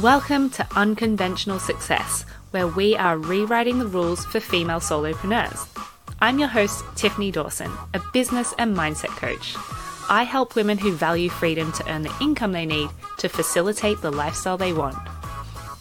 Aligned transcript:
Welcome 0.00 0.48
to 0.52 0.66
Unconventional 0.74 1.58
Success, 1.58 2.24
where 2.50 2.66
we 2.66 2.96
are 2.96 3.18
rewriting 3.18 3.78
the 3.78 3.86
rules 3.86 4.24
for 4.24 4.40
female 4.40 4.80
solopreneurs. 4.80 5.68
I'm 6.18 6.38
your 6.38 6.48
host, 6.48 6.82
Tiffany 6.96 7.30
Dawson, 7.30 7.70
a 7.92 8.00
business 8.14 8.54
and 8.56 8.74
mindset 8.74 9.14
coach. 9.18 9.54
I 10.08 10.22
help 10.22 10.54
women 10.54 10.78
who 10.78 10.92
value 10.92 11.28
freedom 11.28 11.72
to 11.72 11.92
earn 11.92 12.00
the 12.00 12.16
income 12.22 12.52
they 12.52 12.64
need 12.64 12.88
to 13.18 13.28
facilitate 13.28 14.00
the 14.00 14.10
lifestyle 14.10 14.56
they 14.56 14.72
want. 14.72 14.96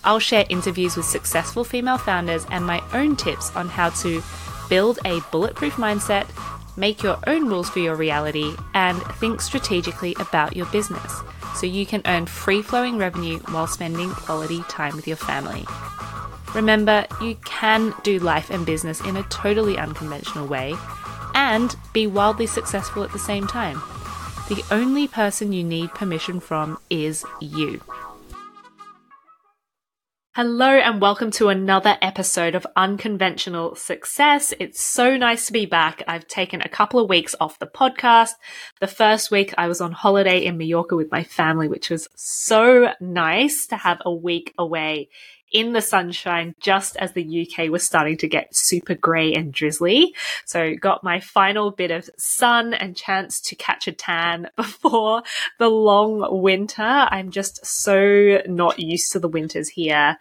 I'll 0.03 0.19
share 0.19 0.45
interviews 0.49 0.97
with 0.97 1.05
successful 1.05 1.63
female 1.63 1.97
founders 1.97 2.45
and 2.51 2.65
my 2.65 2.83
own 2.91 3.15
tips 3.15 3.55
on 3.55 3.69
how 3.69 3.91
to 4.01 4.21
build 4.67 4.99
a 5.05 5.21
bulletproof 5.31 5.75
mindset, 5.75 6.27
make 6.75 7.01
your 7.01 7.17
own 7.27 7.47
rules 7.47 7.69
for 7.69 7.79
your 7.79 7.95
reality, 7.95 8.57
and 8.73 9.01
think 9.19 9.39
strategically 9.39 10.17
about 10.19 10.53
your 10.53 10.65
business 10.65 11.21
so 11.55 11.65
you 11.65 11.85
can 11.85 12.01
earn 12.05 12.25
free 12.25 12.61
flowing 12.61 12.97
revenue 12.97 13.39
while 13.49 13.67
spending 13.67 14.09
quality 14.11 14.61
time 14.63 14.95
with 14.95 15.07
your 15.07 15.17
family. 15.17 15.65
Remember, 16.53 17.05
you 17.21 17.35
can 17.45 17.93
do 18.03 18.19
life 18.19 18.49
and 18.49 18.65
business 18.65 18.99
in 19.01 19.15
a 19.15 19.23
totally 19.23 19.77
unconventional 19.77 20.47
way 20.47 20.75
and 21.33 21.75
be 21.93 22.07
wildly 22.07 22.47
successful 22.47 23.03
at 23.03 23.11
the 23.11 23.19
same 23.19 23.47
time. 23.47 23.81
The 24.49 24.63
only 24.69 25.07
person 25.07 25.53
you 25.53 25.63
need 25.63 25.93
permission 25.93 26.39
from 26.41 26.77
is 26.89 27.23
you. 27.39 27.81
Hello 30.33 30.65
and 30.65 31.01
welcome 31.01 31.29
to 31.31 31.49
another 31.49 31.97
episode 32.01 32.55
of 32.55 32.65
Unconventional 32.77 33.75
Success. 33.75 34.53
It's 34.61 34.81
so 34.81 35.17
nice 35.17 35.47
to 35.47 35.51
be 35.51 35.65
back. 35.65 36.03
I've 36.07 36.25
taken 36.25 36.61
a 36.61 36.69
couple 36.69 37.01
of 37.01 37.09
weeks 37.09 37.35
off 37.41 37.59
the 37.59 37.67
podcast. 37.67 38.35
The 38.79 38.87
first 38.87 39.29
week 39.29 39.53
I 39.57 39.67
was 39.67 39.81
on 39.81 39.91
holiday 39.91 40.45
in 40.45 40.57
Mallorca 40.57 40.95
with 40.95 41.11
my 41.11 41.25
family, 41.25 41.67
which 41.67 41.89
was 41.89 42.07
so 42.15 42.93
nice 43.01 43.67
to 43.67 43.75
have 43.75 44.01
a 44.05 44.13
week 44.13 44.53
away 44.57 45.09
in 45.51 45.73
the 45.73 45.81
sunshine 45.81 46.55
just 46.59 46.95
as 46.97 47.13
the 47.13 47.47
UK 47.47 47.69
was 47.69 47.83
starting 47.83 48.17
to 48.17 48.27
get 48.27 48.55
super 48.55 48.95
grey 48.95 49.33
and 49.33 49.53
drizzly. 49.53 50.15
So 50.45 50.75
got 50.75 51.03
my 51.03 51.19
final 51.19 51.71
bit 51.71 51.91
of 51.91 52.09
sun 52.17 52.73
and 52.73 52.95
chance 52.95 53.41
to 53.41 53.55
catch 53.55 53.87
a 53.87 53.91
tan 53.91 54.49
before 54.55 55.23
the 55.59 55.69
long 55.69 56.41
winter. 56.41 56.83
I'm 56.83 57.31
just 57.31 57.65
so 57.65 58.41
not 58.47 58.79
used 58.79 59.11
to 59.11 59.19
the 59.19 59.27
winters 59.27 59.69
here. 59.69 60.17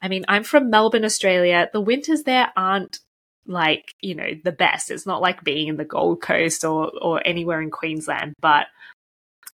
I 0.00 0.08
mean, 0.08 0.24
I'm 0.28 0.44
from 0.44 0.70
Melbourne, 0.70 1.04
Australia. 1.04 1.68
The 1.72 1.80
winters 1.80 2.24
there 2.24 2.52
aren't 2.56 2.98
like, 3.46 3.94
you 4.00 4.14
know, 4.14 4.30
the 4.44 4.52
best. 4.52 4.90
It's 4.90 5.06
not 5.06 5.20
like 5.20 5.44
being 5.44 5.68
in 5.68 5.76
the 5.76 5.84
Gold 5.84 6.22
Coast 6.22 6.64
or 6.64 6.90
or 7.00 7.20
anywhere 7.24 7.60
in 7.60 7.70
Queensland, 7.70 8.34
but 8.40 8.66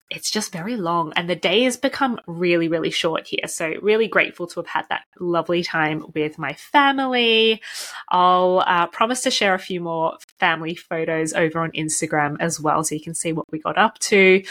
it's 0.10 0.32
just 0.32 0.54
very 0.54 0.78
long 0.78 1.12
and 1.16 1.30
the 1.30 1.36
day 1.36 1.64
has 1.64 1.76
become 1.76 2.20
really, 2.28 2.68
really 2.68 2.90
short 2.90 3.28
here. 3.28 3.48
So 3.48 3.74
really 3.82 4.08
grateful 4.08 4.48
to 4.48 4.60
have 4.62 4.68
had 4.68 4.86
that 4.90 5.04
lovely 5.20 5.64
time 5.64 6.06
with 6.16 6.38
my 6.38 6.54
family. 6.54 7.62
I'll 8.10 8.64
uh, 8.66 8.88
promise 8.88 9.22
to 9.22 9.32
share 9.32 9.54
a 9.54 9.60
few 9.60 9.82
more 9.82 10.18
family 10.40 10.76
photos 10.76 11.34
over 11.34 11.60
on 11.60 11.72
Instagram 11.72 12.38
as 12.40 12.60
well. 12.60 12.84
So 12.84 12.96
you 12.96 13.02
can 13.02 13.16
see 13.16 13.34
what 13.34 13.52
we 13.52 13.60
got 13.60 13.78
up 13.78 14.00
to. 14.00 14.44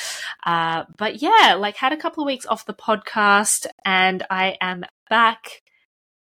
Uh, 0.44 0.84
but 0.98 1.22
yeah, 1.22 1.56
like 1.58 1.76
had 1.76 1.92
a 1.92 1.96
couple 1.96 2.22
of 2.22 2.26
weeks 2.26 2.46
off 2.46 2.66
the 2.66 2.74
podcast 2.74 3.66
and 3.84 4.26
I 4.28 4.58
am 4.60 4.84
back 5.08 5.62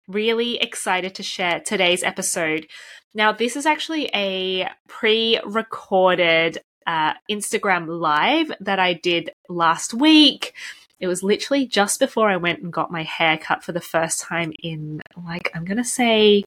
really 0.07 0.57
excited 0.57 1.15
to 1.15 1.23
share 1.23 1.61
today's 1.61 2.03
episode. 2.03 2.67
Now, 3.13 3.31
this 3.31 3.55
is 3.55 3.65
actually 3.65 4.09
a 4.13 4.69
pre 4.87 5.39
recorded 5.45 6.61
uh, 6.87 7.13
Instagram 7.29 7.87
live 7.87 8.51
that 8.59 8.79
I 8.79 8.93
did 8.93 9.31
last 9.49 9.93
week. 9.93 10.53
It 10.99 11.07
was 11.07 11.23
literally 11.23 11.65
just 11.65 11.99
before 11.99 12.29
I 12.29 12.37
went 12.37 12.61
and 12.61 12.71
got 12.71 12.91
my 12.91 13.03
hair 13.03 13.37
cut 13.37 13.63
for 13.63 13.71
the 13.71 13.81
first 13.81 14.21
time 14.21 14.53
in, 14.61 15.01
like, 15.25 15.51
I'm 15.55 15.65
going 15.65 15.77
to 15.77 15.83
say 15.83 16.43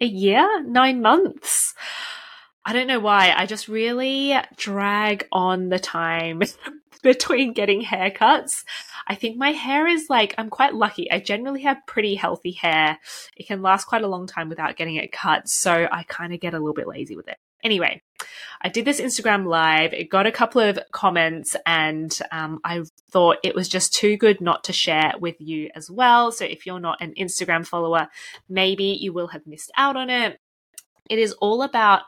a 0.00 0.06
year, 0.06 0.62
nine 0.62 1.02
months. 1.02 1.74
I 2.64 2.72
don't 2.72 2.86
know 2.86 3.00
why. 3.00 3.34
I 3.36 3.46
just 3.46 3.68
really 3.68 4.34
drag 4.56 5.26
on 5.32 5.68
the 5.68 5.78
time 5.78 6.42
between 7.02 7.52
getting 7.52 7.82
haircuts. 7.82 8.64
I 9.06 9.14
think 9.14 9.36
my 9.36 9.50
hair 9.50 9.86
is 9.86 10.06
like, 10.08 10.34
I'm 10.38 10.48
quite 10.48 10.74
lucky. 10.74 11.10
I 11.10 11.20
generally 11.20 11.62
have 11.62 11.86
pretty 11.86 12.14
healthy 12.14 12.52
hair. 12.52 12.98
It 13.36 13.46
can 13.46 13.60
last 13.60 13.84
quite 13.84 14.02
a 14.02 14.08
long 14.08 14.26
time 14.26 14.48
without 14.48 14.76
getting 14.76 14.96
it 14.96 15.12
cut. 15.12 15.48
So 15.48 15.86
I 15.90 16.04
kind 16.04 16.32
of 16.32 16.40
get 16.40 16.54
a 16.54 16.58
little 16.58 16.74
bit 16.74 16.88
lazy 16.88 17.16
with 17.16 17.28
it. 17.28 17.36
Anyway, 17.64 18.02
I 18.60 18.68
did 18.68 18.84
this 18.84 19.00
Instagram 19.00 19.46
live. 19.46 19.92
It 19.92 20.10
got 20.10 20.26
a 20.26 20.32
couple 20.32 20.60
of 20.60 20.78
comments, 20.92 21.56
and 21.66 22.16
um, 22.30 22.60
I 22.64 22.82
thought 23.10 23.38
it 23.42 23.54
was 23.54 23.68
just 23.68 23.94
too 23.94 24.16
good 24.16 24.40
not 24.40 24.64
to 24.64 24.72
share 24.72 25.14
with 25.18 25.36
you 25.40 25.70
as 25.74 25.90
well. 25.90 26.30
So 26.30 26.44
if 26.44 26.66
you're 26.66 26.78
not 26.78 27.00
an 27.00 27.14
Instagram 27.18 27.66
follower, 27.66 28.08
maybe 28.48 28.84
you 28.84 29.12
will 29.12 29.28
have 29.28 29.46
missed 29.46 29.72
out 29.76 29.96
on 29.96 30.10
it. 30.10 30.38
It 31.10 31.18
is 31.18 31.32
all 31.32 31.62
about 31.62 32.02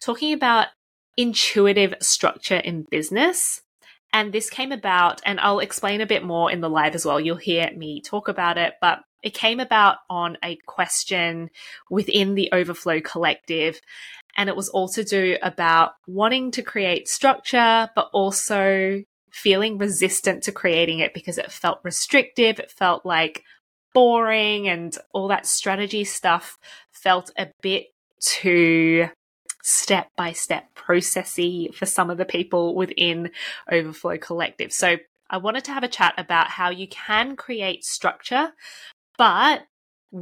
talking 0.00 0.32
about 0.32 0.68
intuitive 1.16 1.94
structure 2.00 2.56
in 2.56 2.86
business. 2.90 3.62
And 4.12 4.32
this 4.32 4.48
came 4.48 4.72
about, 4.72 5.20
and 5.26 5.40
I'll 5.40 5.58
explain 5.58 6.00
a 6.00 6.06
bit 6.06 6.24
more 6.24 6.50
in 6.50 6.60
the 6.60 6.70
live 6.70 6.94
as 6.94 7.04
well. 7.04 7.20
You'll 7.20 7.36
hear 7.36 7.70
me 7.76 8.00
talk 8.00 8.28
about 8.28 8.56
it, 8.56 8.74
but 8.80 9.00
it 9.22 9.34
came 9.34 9.60
about 9.60 9.98
on 10.08 10.38
a 10.44 10.56
question 10.66 11.50
within 11.90 12.34
the 12.34 12.50
Overflow 12.52 13.00
Collective. 13.00 13.80
And 14.36 14.48
it 14.48 14.56
was 14.56 14.68
all 14.68 14.88
to 14.90 15.02
do 15.02 15.36
about 15.42 15.92
wanting 16.06 16.50
to 16.52 16.62
create 16.62 17.08
structure, 17.08 17.88
but 17.94 18.10
also 18.12 19.02
feeling 19.30 19.78
resistant 19.78 20.42
to 20.44 20.52
creating 20.52 21.00
it 21.00 21.14
because 21.14 21.38
it 21.38 21.50
felt 21.50 21.80
restrictive. 21.82 22.58
It 22.58 22.70
felt 22.70 23.04
like 23.04 23.42
boring 23.94 24.68
and 24.68 24.96
all 25.12 25.28
that 25.28 25.46
strategy 25.46 26.04
stuff 26.04 26.58
felt 26.92 27.30
a 27.38 27.48
bit 27.62 27.86
too 28.20 29.08
step 29.62 30.08
by 30.16 30.32
step 30.32 30.68
processy 30.74 31.74
for 31.74 31.86
some 31.86 32.08
of 32.08 32.18
the 32.18 32.24
people 32.24 32.74
within 32.74 33.30
Overflow 33.70 34.18
Collective. 34.18 34.72
So 34.72 34.96
I 35.28 35.38
wanted 35.38 35.64
to 35.64 35.72
have 35.72 35.82
a 35.82 35.88
chat 35.88 36.14
about 36.18 36.48
how 36.48 36.70
you 36.70 36.86
can 36.88 37.36
create 37.36 37.84
structure, 37.84 38.52
but 39.18 39.62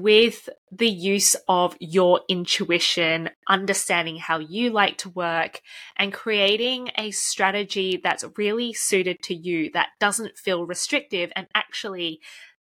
with 0.00 0.48
the 0.72 0.88
use 0.88 1.36
of 1.48 1.76
your 1.78 2.20
intuition, 2.28 3.30
understanding 3.48 4.16
how 4.16 4.38
you 4.38 4.70
like 4.70 4.98
to 4.98 5.08
work, 5.10 5.60
and 5.96 6.12
creating 6.12 6.90
a 6.98 7.12
strategy 7.12 8.00
that's 8.02 8.24
really 8.36 8.72
suited 8.72 9.22
to 9.22 9.34
you 9.34 9.70
that 9.72 9.90
doesn't 10.00 10.36
feel 10.36 10.66
restrictive 10.66 11.30
and 11.36 11.46
actually 11.54 12.20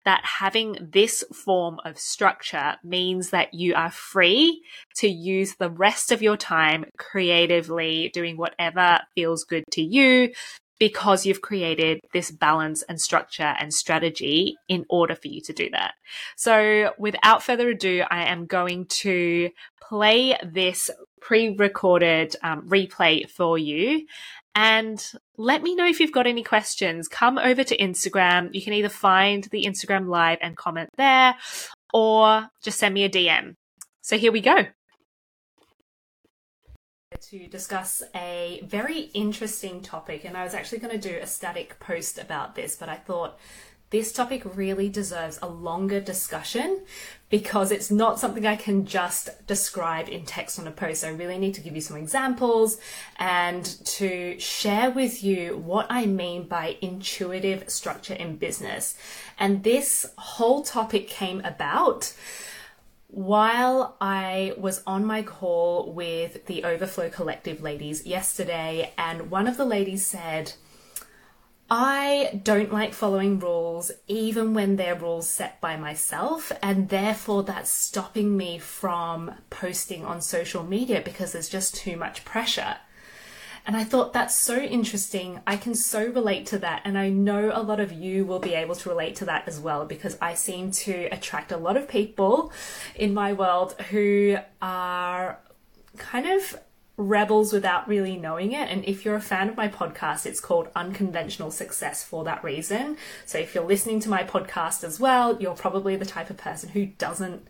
that 0.05 0.23
having 0.23 0.77
this 0.93 1.25
form 1.33 1.77
of 1.83 1.99
structure 1.99 2.77
means 2.85 3.31
that 3.31 3.53
you 3.53 3.75
are 3.75 3.91
free 3.91 4.63
to 4.95 5.09
use 5.09 5.55
the 5.55 5.69
rest 5.69 6.13
of 6.13 6.21
your 6.21 6.37
time 6.37 6.85
creatively 6.97 8.09
doing 8.13 8.37
whatever 8.37 9.01
feels 9.13 9.43
good 9.43 9.65
to 9.73 9.81
you 9.81 10.31
because 10.79 11.25
you've 11.25 11.41
created 11.41 11.99
this 12.13 12.31
balance 12.31 12.81
and 12.83 12.99
structure 12.99 13.53
and 13.59 13.73
strategy 13.73 14.55
in 14.67 14.85
order 14.89 15.15
for 15.15 15.27
you 15.27 15.41
to 15.41 15.53
do 15.53 15.69
that. 15.71 15.93
So 16.37 16.93
without 16.97 17.43
further 17.43 17.69
ado, 17.69 18.03
I 18.09 18.25
am 18.25 18.45
going 18.45 18.85
to 18.85 19.49
play 19.81 20.37
this 20.43 20.89
pre-recorded 21.21 22.35
um, 22.41 22.67
replay 22.69 23.29
for 23.29 23.57
you. 23.57 24.05
And 24.55 25.05
let 25.37 25.61
me 25.61 25.75
know 25.75 25.85
if 25.85 25.99
you've 25.99 26.11
got 26.11 26.27
any 26.27 26.43
questions. 26.43 27.07
Come 27.07 27.37
over 27.37 27.63
to 27.63 27.77
Instagram. 27.77 28.49
You 28.53 28.61
can 28.61 28.73
either 28.73 28.89
find 28.89 29.43
the 29.45 29.65
Instagram 29.65 30.07
live 30.07 30.39
and 30.41 30.57
comment 30.57 30.89
there 30.97 31.35
or 31.93 32.47
just 32.63 32.79
send 32.79 32.93
me 32.93 33.03
a 33.03 33.09
DM. 33.09 33.55
So 34.01 34.17
here 34.17 34.31
we 34.31 34.41
go 34.41 34.65
to 37.21 37.47
discuss 37.47 38.03
a 38.15 38.61
very 38.65 39.09
interesting 39.13 39.81
topic, 39.81 40.23
and 40.25 40.37
I 40.37 40.43
was 40.43 40.53
actually 40.53 40.79
going 40.79 40.99
to 40.99 41.09
do 41.09 41.17
a 41.17 41.27
static 41.27 41.79
post 41.79 42.17
about 42.17 42.55
this, 42.55 42.75
but 42.75 42.89
I 42.89 42.95
thought 42.95 43.37
this 43.91 44.13
topic 44.13 44.43
really 44.55 44.87
deserves 44.87 45.39
a 45.41 45.47
longer 45.47 45.99
discussion 45.99 46.81
because 47.29 47.71
it's 47.71 47.89
not 47.89 48.19
something 48.19 48.45
I 48.45 48.55
can 48.55 48.85
just 48.85 49.47
describe 49.47 50.09
in 50.09 50.25
text 50.25 50.59
on 50.59 50.67
a 50.67 50.71
post. 50.71 51.03
I 51.03 51.09
really 51.09 51.39
need 51.39 51.55
to 51.55 51.61
give 51.61 51.73
you 51.73 51.81
some 51.81 51.97
examples 51.97 52.77
and 53.17 53.65
to 53.85 54.39
share 54.39 54.91
with 54.91 55.23
you 55.23 55.57
what 55.57 55.87
I 55.89 56.05
mean 56.05 56.43
by 56.43 56.77
intuitive 56.81 57.69
structure 57.69 58.13
in 58.13 58.35
business. 58.35 58.95
And 59.39 59.63
this 59.63 60.05
whole 60.19 60.61
topic 60.63 61.07
came 61.07 61.41
about 61.41 62.13
while 63.09 63.97
I 63.99 64.53
was 64.55 64.83
on 64.85 65.03
my 65.03 65.23
call 65.23 65.91
with 65.91 66.45
the 66.45 66.63
Overflow 66.63 67.09
Collective 67.09 67.59
ladies 67.61 68.05
yesterday, 68.05 68.93
and 68.99 69.31
one 69.31 69.47
of 69.47 69.57
the 69.57 69.65
ladies 69.65 70.05
said, 70.05 70.53
I 71.71 72.39
don't 72.43 72.71
like 72.71 72.93
following 72.93 73.39
rules, 73.39 73.91
even 74.07 74.53
when 74.53 74.75
they're 74.75 74.95
rules 74.95 75.27
set 75.27 75.59
by 75.59 75.75
myself, 75.75 76.51
and 76.61 76.89
therefore 76.89 77.43
that's 77.43 77.71
stopping 77.71 78.37
me 78.37 78.59
from 78.59 79.33
posting 79.49 80.05
on 80.05 80.21
social 80.21 80.63
media 80.63 81.01
because 81.03 81.31
there's 81.31 81.49
just 81.49 81.75
too 81.75 81.97
much 81.97 82.25
pressure. 82.25 82.77
And 83.69 83.77
I 83.77 83.83
thought 83.83 84.13
that's 84.13 84.33
so 84.33 84.57
interesting. 84.57 85.41
I 85.45 85.55
can 85.55 85.75
so 85.75 86.03
relate 86.03 86.47
to 86.47 86.57
that. 86.57 86.81
And 86.85 86.97
I 86.97 87.09
know 87.09 87.51
a 87.53 87.61
lot 87.61 87.79
of 87.79 87.91
you 87.91 88.25
will 88.25 88.39
be 88.39 88.55
able 88.55 88.73
to 88.73 88.89
relate 88.89 89.15
to 89.17 89.25
that 89.25 89.47
as 89.47 89.59
well 89.59 89.85
because 89.85 90.17
I 90.19 90.33
seem 90.33 90.71
to 90.71 91.03
attract 91.11 91.51
a 91.51 91.57
lot 91.57 91.77
of 91.77 91.87
people 91.87 92.51
in 92.95 93.13
my 93.13 93.31
world 93.31 93.79
who 93.91 94.37
are 94.59 95.37
kind 95.97 96.25
of 96.25 96.59
rebels 96.97 97.53
without 97.53 97.87
really 97.87 98.17
knowing 98.17 98.53
it. 98.53 98.71
And 98.71 98.83
if 98.85 99.05
you're 99.05 99.13
a 99.13 99.21
fan 99.21 99.49
of 99.49 99.55
my 99.55 99.67
podcast, 99.67 100.25
it's 100.25 100.39
called 100.39 100.69
Unconventional 100.75 101.51
Success 101.51 102.03
for 102.03 102.23
that 102.23 102.43
reason. 102.43 102.97
So 103.27 103.37
if 103.37 103.53
you're 103.53 103.67
listening 103.67 103.99
to 103.99 104.09
my 104.09 104.23
podcast 104.23 104.83
as 104.83 104.99
well, 104.99 105.39
you're 105.39 105.53
probably 105.53 105.95
the 105.95 106.07
type 106.07 106.31
of 106.31 106.37
person 106.37 106.69
who 106.69 106.87
doesn't 106.87 107.47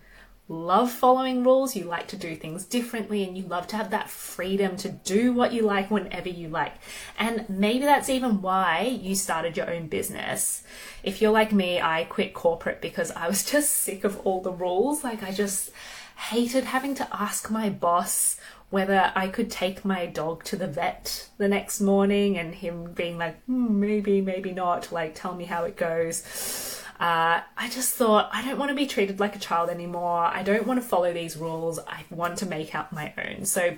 love 0.50 0.92
following 0.92 1.44
rules, 1.44 1.76
you 1.76 1.86
like 1.86 2.08
to 2.08 2.18
do 2.18 2.36
things 2.36 2.66
differently, 2.66 3.24
and 3.24 3.38
you 3.38 3.46
love 3.46 3.68
to 3.68 3.76
have 3.78 3.92
that 3.92 4.10
freedom 4.10 4.76
to 4.78 4.90
do 4.90 5.32
what 5.32 5.54
you 5.54 5.62
like 5.62 5.92
whenever 5.92 6.28
you 6.28 6.50
like. 6.50 6.74
And 7.20 7.48
maybe 7.48 7.86
that's 7.86 8.10
even 8.10 8.42
why 8.42 9.00
you 9.02 9.16
started 9.16 9.56
your 9.56 9.70
own 9.70 9.88
business. 9.88 10.64
If 11.04 11.22
you're 11.22 11.32
like 11.32 11.54
me, 11.54 11.80
I 11.80 12.06
quit 12.06 12.34
corporate 12.34 12.82
because 12.82 13.12
I 13.12 13.28
was 13.28 13.46
just 13.52 13.70
sick 13.70 14.04
of 14.04 14.20
all 14.26 14.42
the 14.42 14.52
rules. 14.52 15.04
Like, 15.04 15.22
I 15.22 15.32
just 15.32 15.70
hated 16.18 16.66
having 16.66 16.96
to 16.96 17.08
ask 17.16 17.50
my 17.52 17.70
boss 17.70 18.38
whether 18.72 19.12
I 19.16 19.28
could 19.30 19.50
take 19.50 19.86
my 19.86 20.08
dog 20.08 20.44
to 20.46 20.56
the 20.56 20.68
vet 20.68 21.30
the 21.38 21.48
next 21.48 21.80
morning 21.80 22.38
and 22.38 22.54
him 22.54 22.94
being 22.94 23.18
like, 23.18 23.42
hmm, 23.44 23.80
maybe, 23.80 24.20
maybe 24.22 24.52
not, 24.52 24.92
like, 24.92 25.14
tell 25.16 25.36
me 25.36 25.46
how 25.46 25.64
it 25.66 25.78
goes. 25.78 26.79
Uh, 27.00 27.42
I 27.56 27.70
just 27.70 27.96
thought, 27.96 28.30
I 28.34 28.44
don't 28.44 28.60
want 28.60 28.70
to 28.70 28.76
be 28.76 28.86
treated 28.86 29.20
like 29.22 29.36
a 29.36 29.40
child 29.40 29.70
anymore. 29.70 30.26
I 30.26 30.44
don't 30.44 30.68
want 30.68 30.82
to 30.82 30.86
follow 30.86 31.14
these 31.14 31.38
rules. 31.38 31.80
I 31.80 32.04
want 32.10 32.38
to 32.40 32.46
make 32.46 32.76
out 32.76 32.92
my 32.92 33.14
own. 33.18 33.46
So 33.46 33.78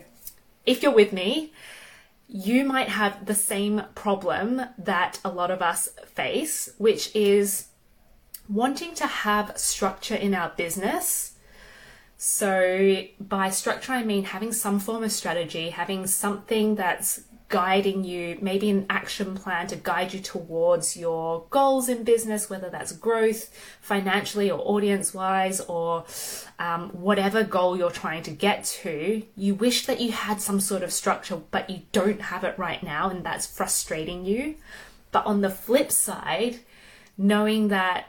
if 0.66 0.82
you're 0.82 0.94
with 0.94 1.14
me, 1.14 1.54
you 2.28 2.64
might 2.64 2.88
have 2.88 3.26
the 3.26 3.36
same 3.36 3.84
problem 3.94 4.62
that 4.78 5.20
a 5.24 5.30
lot 5.30 5.52
of 5.52 5.62
us 5.62 5.90
face, 6.06 6.70
which 6.78 7.16
is 7.16 7.68
wanting 8.48 8.96
to 8.96 9.06
have 9.06 9.58
structure 9.58 10.16
in 10.16 10.34
our 10.34 10.50
business. 10.56 11.34
So, 12.18 13.04
by 13.20 13.50
structure, 13.50 13.94
I 13.94 14.04
mean 14.04 14.26
having 14.26 14.54
some 14.54 14.80
form 14.80 15.04
of 15.04 15.12
strategy, 15.12 15.72
having 15.72 16.08
something 16.08 16.76
that's 16.76 17.22
guiding 17.52 18.04
you, 18.04 18.38
maybe 18.42 18.70
an 18.70 18.86
action 18.90 19.36
plan 19.36 19.68
to 19.68 19.76
guide 19.76 20.14
you 20.14 20.20
towards 20.22 20.98
your 20.98 21.46
goals 21.52 21.90
in 21.90 22.04
business, 22.04 22.50
whether 22.50 22.70
that's 22.70 22.94
growth 22.94 23.54
financially 23.82 24.50
or 24.50 24.60
audience 24.60 25.14
wise 25.14 25.60
or 25.62 26.06
um, 26.58 26.90
whatever 26.90 27.44
goal 27.44 27.78
you're 27.78 27.92
trying 27.92 28.24
to 28.24 28.32
get 28.32 28.64
to. 28.64 29.22
You 29.36 29.54
wish 29.54 29.86
that 29.86 30.00
you 30.00 30.14
had 30.14 30.42
some 30.42 30.62
sort 30.62 30.82
of 30.82 30.94
structure, 30.94 31.42
but 31.52 31.70
you 31.70 31.82
don't 31.92 32.22
have 32.22 32.44
it 32.44 32.58
right 32.58 32.82
now, 32.82 33.10
and 33.10 33.24
that's 33.24 33.46
frustrating 33.46 34.26
you. 34.26 34.56
But 35.12 35.26
on 35.26 35.42
the 35.42 35.50
flip 35.50 35.92
side, 35.92 36.60
knowing 37.18 37.68
that 37.68 38.08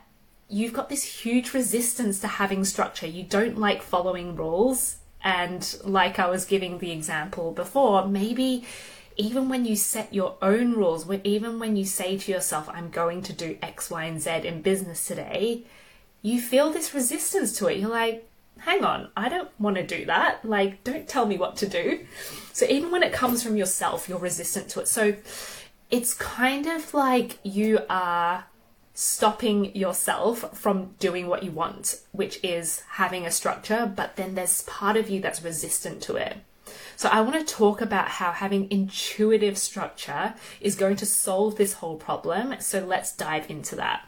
you've 0.49 0.73
got 0.73 0.89
this 0.89 1.03
huge 1.03 1.53
resistance 1.53 2.21
to 2.21 2.29
having 2.29 2.65
structure, 2.65 3.09
you 3.09 3.25
don't 3.25 3.59
like 3.59 3.83
following 3.83 4.37
rules. 4.37 4.99
And 5.25 5.77
like 5.85 6.19
I 6.19 6.29
was 6.29 6.45
giving 6.45 6.79
the 6.79 6.91
example 6.91 7.53
before, 7.53 8.07
maybe 8.07 8.65
even 9.17 9.49
when 9.49 9.65
you 9.65 9.77
set 9.77 10.13
your 10.13 10.37
own 10.43 10.73
rules, 10.73 11.07
when, 11.07 11.21
even 11.25 11.59
when 11.59 11.77
you 11.77 11.85
say 11.85 12.17
to 12.19 12.33
yourself, 12.33 12.69
I'm 12.69 12.91
going 12.91 13.23
to 13.23 13.33
do 13.33 13.59
X, 13.63 13.91
Y, 13.91 14.05
and 14.05 14.21
Z 14.21 14.31
in 14.45 14.63
business 14.63 15.07
today, 15.07 15.65
you 16.23 16.41
feel 16.41 16.71
this 16.71 16.95
resistance 16.95 17.57
to 17.59 17.67
it. 17.67 17.79
You're 17.79 17.91
like, 17.91 18.29
hang 18.59 18.85
on, 18.85 19.11
I 19.17 19.29
don't 19.29 19.51
want 19.59 19.77
to 19.77 19.87
do 19.87 20.05
that. 20.07 20.45
Like, 20.45 20.85
don't 20.85 21.09
tell 21.09 21.27
me 21.27 21.37
what 21.37 21.57
to 21.57 21.69
do. 21.69 22.07
So, 22.53 22.67
even 22.69 22.91
when 22.91 23.03
it 23.03 23.13
comes 23.13 23.43
from 23.43 23.57
yourself, 23.57 24.09
you're 24.09 24.19
resistant 24.19 24.69
to 24.71 24.81
it. 24.81 24.89
So, 24.89 25.17
it's 25.91 26.15
kind 26.15 26.67
of 26.67 26.95
like 26.95 27.39
you 27.43 27.81
are 27.91 28.45
stopping 28.95 29.75
yourself 29.75 30.59
from 30.59 30.95
doing 30.99 31.27
what 31.27 31.43
you 31.43 31.51
want, 31.51 32.01
which 32.13 32.39
is 32.43 32.83
having 32.93 33.27
a 33.27 33.31
structure, 33.31 33.91
but 33.95 34.17
then 34.17 34.35
there's 34.35 34.63
part 34.63 34.97
of 34.97 35.09
you 35.09 35.21
that's 35.21 35.43
resistant 35.43 36.03
to 36.03 36.17
it. 36.17 36.37
So 37.03 37.09
I 37.09 37.21
want 37.23 37.35
to 37.45 37.55
talk 37.55 37.81
about 37.81 38.07
how 38.07 38.31
having 38.31 38.71
intuitive 38.71 39.59
structure 39.59 40.35
is 40.61 40.77
going 40.77 40.95
to 40.99 41.05
solve 41.05 41.57
this 41.57 41.73
whole 41.73 41.97
problem. 41.97 42.55
So 42.61 42.79
let's 42.79 43.13
dive 43.13 43.51
into 43.51 43.75
that. 43.75 44.07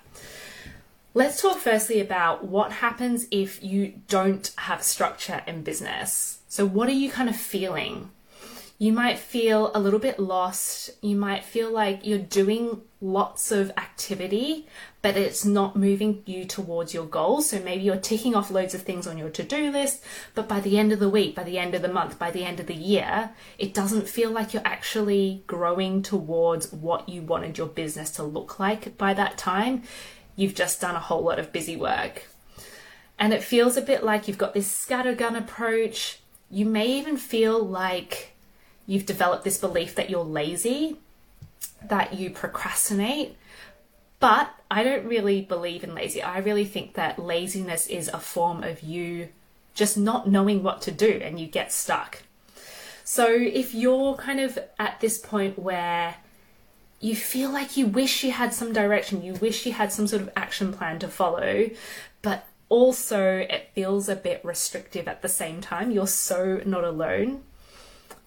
Let's 1.12 1.42
talk 1.42 1.58
firstly 1.58 1.98
about 1.98 2.44
what 2.44 2.70
happens 2.70 3.26
if 3.32 3.60
you 3.64 3.94
don't 4.06 4.48
have 4.58 4.84
structure 4.84 5.42
in 5.44 5.64
business. 5.64 6.38
So, 6.46 6.64
what 6.64 6.88
are 6.88 6.92
you 6.92 7.10
kind 7.10 7.28
of 7.28 7.34
feeling? 7.34 8.12
you 8.78 8.92
might 8.92 9.18
feel 9.18 9.70
a 9.74 9.80
little 9.80 10.00
bit 10.00 10.18
lost. 10.18 10.90
You 11.00 11.16
might 11.16 11.44
feel 11.44 11.70
like 11.70 12.04
you're 12.04 12.18
doing 12.18 12.82
lots 13.04 13.52
of 13.52 13.70
activity, 13.76 14.66
but 15.02 15.14
it's 15.14 15.44
not 15.44 15.76
moving 15.76 16.22
you 16.24 16.46
towards 16.46 16.94
your 16.94 17.04
goals. 17.04 17.50
So 17.50 17.60
maybe 17.60 17.84
you're 17.84 17.96
ticking 17.96 18.34
off 18.34 18.50
loads 18.50 18.74
of 18.74 18.82
things 18.82 19.06
on 19.06 19.18
your 19.18 19.28
to 19.30 19.42
do 19.42 19.70
list, 19.70 20.02
but 20.34 20.48
by 20.48 20.60
the 20.60 20.78
end 20.78 20.90
of 20.90 21.00
the 21.00 21.08
week, 21.08 21.34
by 21.34 21.42
the 21.44 21.58
end 21.58 21.74
of 21.74 21.82
the 21.82 21.92
month, 21.92 22.18
by 22.18 22.30
the 22.30 22.44
end 22.44 22.60
of 22.60 22.66
the 22.66 22.74
year, 22.74 23.30
it 23.58 23.74
doesn't 23.74 24.08
feel 24.08 24.30
like 24.30 24.54
you're 24.54 24.62
actually 24.64 25.44
growing 25.46 26.02
towards 26.02 26.72
what 26.72 27.06
you 27.08 27.20
wanted 27.20 27.58
your 27.58 27.66
business 27.66 28.10
to 28.12 28.22
look 28.22 28.58
like 28.58 28.96
by 28.96 29.12
that 29.12 29.36
time. 29.36 29.82
You've 30.34 30.54
just 30.54 30.80
done 30.80 30.96
a 30.96 31.00
whole 31.00 31.22
lot 31.22 31.38
of 31.38 31.52
busy 31.52 31.76
work. 31.76 32.26
And 33.18 33.32
it 33.32 33.44
feels 33.44 33.76
a 33.76 33.82
bit 33.82 34.02
like 34.02 34.26
you've 34.26 34.38
got 34.38 34.54
this 34.54 34.86
scattergun 34.86 35.36
approach. 35.36 36.20
You 36.50 36.64
may 36.64 36.86
even 36.86 37.18
feel 37.18 37.62
like 37.62 38.32
you've 38.86 39.06
developed 39.06 39.44
this 39.44 39.58
belief 39.58 39.94
that 39.94 40.10
you're 40.10 40.24
lazy, 40.24 40.98
that 41.88 42.14
you 42.14 42.30
procrastinate. 42.30 43.36
But 44.20 44.54
I 44.70 44.82
don't 44.84 45.06
really 45.06 45.42
believe 45.42 45.84
in 45.84 45.94
lazy. 45.94 46.22
I 46.22 46.38
really 46.38 46.64
think 46.64 46.94
that 46.94 47.18
laziness 47.18 47.86
is 47.86 48.08
a 48.08 48.18
form 48.18 48.62
of 48.62 48.82
you 48.82 49.28
just 49.74 49.98
not 49.98 50.28
knowing 50.28 50.62
what 50.62 50.80
to 50.82 50.90
do 50.92 51.20
and 51.22 51.38
you 51.38 51.46
get 51.46 51.72
stuck. 51.72 52.22
So 53.04 53.26
if 53.28 53.74
you're 53.74 54.14
kind 54.14 54.40
of 54.40 54.58
at 54.78 55.00
this 55.00 55.18
point 55.18 55.58
where 55.58 56.16
you 57.00 57.14
feel 57.14 57.50
like 57.50 57.76
you 57.76 57.86
wish 57.86 58.24
you 58.24 58.32
had 58.32 58.54
some 58.54 58.72
direction, 58.72 59.22
you 59.22 59.34
wish 59.34 59.66
you 59.66 59.72
had 59.72 59.92
some 59.92 60.06
sort 60.06 60.22
of 60.22 60.30
action 60.36 60.72
plan 60.72 60.98
to 61.00 61.08
follow, 61.08 61.68
but 62.22 62.46
also 62.70 63.38
it 63.38 63.70
feels 63.74 64.08
a 64.08 64.16
bit 64.16 64.42
restrictive 64.42 65.06
at 65.06 65.20
the 65.20 65.28
same 65.28 65.60
time, 65.60 65.90
you're 65.90 66.06
so 66.06 66.62
not 66.64 66.82
alone 66.82 67.42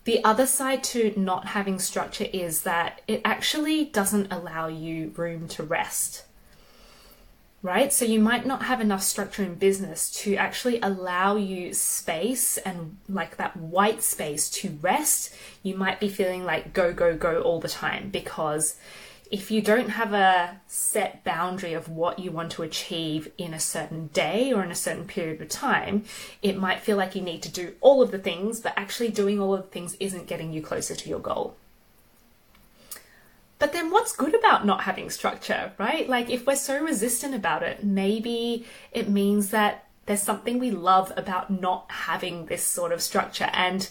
the 0.07 0.23
other 0.23 0.47
side 0.47 0.85
to 0.85 1.11
not 1.17 1.47
having 1.47 1.79
structure 1.79 2.29
is 2.31 2.61
that 2.61 3.01
it 3.09 3.19
actually 3.25 3.83
doesn't 3.83 4.31
allow 4.31 4.69
you 4.69 5.11
room 5.17 5.49
to 5.49 5.63
rest. 5.63 6.23
Right? 7.61 7.91
So 7.91 8.05
you 8.05 8.21
might 8.21 8.45
not 8.45 8.63
have 8.63 8.79
enough 8.79 9.03
structure 9.03 9.43
in 9.43 9.55
business 9.55 10.09
to 10.21 10.37
actually 10.37 10.79
allow 10.79 11.35
you 11.35 11.73
space 11.73 12.57
and 12.59 12.95
like 13.09 13.35
that 13.35 13.57
white 13.57 14.01
space 14.01 14.49
to 14.51 14.79
rest. 14.81 15.35
You 15.61 15.75
might 15.75 15.99
be 15.99 16.07
feeling 16.07 16.45
like 16.45 16.71
go, 16.71 16.93
go, 16.93 17.17
go 17.17 17.41
all 17.41 17.59
the 17.59 17.67
time 17.67 18.09
because 18.09 18.77
if 19.31 19.51
you 19.51 19.61
don't 19.61 19.89
have 19.89 20.13
a 20.13 20.59
set 20.67 21.23
boundary 21.23 21.73
of 21.73 21.89
what 21.89 22.19
you 22.19 22.31
want 22.31 22.51
to 22.53 22.63
achieve 22.63 23.31
in 23.37 23.53
a 23.53 23.59
certain 23.59 24.07
day 24.07 24.53
or 24.53 24.63
in 24.63 24.71
a 24.71 24.75
certain 24.75 25.05
period 25.05 25.41
of 25.41 25.49
time, 25.49 26.03
it 26.41 26.57
might 26.57 26.81
feel 26.81 26.97
like 26.97 27.15
you 27.15 27.21
need 27.21 27.41
to 27.43 27.49
do 27.49 27.73
all 27.81 28.01
of 28.01 28.11
the 28.11 28.19
things, 28.19 28.59
but 28.59 28.73
actually 28.77 29.09
doing 29.09 29.39
all 29.39 29.53
of 29.53 29.63
the 29.63 29.69
things 29.69 29.95
isn't 29.99 30.27
getting 30.27 30.53
you 30.53 30.61
closer 30.61 30.95
to 30.95 31.09
your 31.09 31.19
goal. 31.19 31.55
But 33.59 33.73
then 33.73 33.91
what's 33.91 34.15
good 34.15 34.35
about 34.35 34.65
not 34.65 34.81
having 34.81 35.09
structure, 35.09 35.73
right? 35.77 36.07
Like 36.07 36.29
if 36.29 36.45
we're 36.45 36.55
so 36.55 36.81
resistant 36.81 37.33
about 37.33 37.63
it, 37.63 37.83
maybe 37.83 38.65
it 38.91 39.09
means 39.09 39.49
that 39.49 39.85
there's 40.05 40.21
something 40.21 40.59
we 40.59 40.71
love 40.71 41.11
about 41.17 41.49
not 41.49 41.85
having 41.89 42.45
this 42.45 42.63
sort 42.63 42.91
of 42.91 43.01
structure. 43.01 43.49
And 43.53 43.89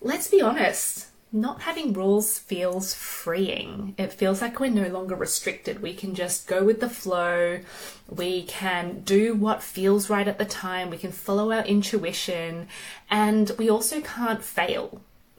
let's 0.00 0.28
be 0.28 0.40
honest, 0.40 1.08
not 1.32 1.62
having 1.62 1.92
rules 1.92 2.38
feels 2.38 2.94
freeing. 2.94 3.94
It 3.98 4.12
feels 4.12 4.40
like 4.40 4.60
we're 4.60 4.70
no 4.70 4.88
longer 4.88 5.14
restricted. 5.14 5.82
We 5.82 5.92
can 5.92 6.14
just 6.14 6.46
go 6.46 6.64
with 6.64 6.80
the 6.80 6.88
flow. 6.88 7.60
We 8.08 8.44
can 8.44 9.00
do 9.00 9.34
what 9.34 9.62
feels 9.62 10.08
right 10.08 10.28
at 10.28 10.38
the 10.38 10.44
time. 10.44 10.90
We 10.90 10.98
can 10.98 11.12
follow 11.12 11.52
our 11.52 11.64
intuition. 11.64 12.68
And 13.10 13.50
we 13.58 13.68
also 13.68 14.00
can't 14.00 14.42
fail. 14.42 15.02